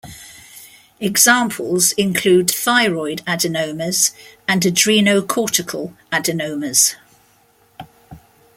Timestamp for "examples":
0.99-1.91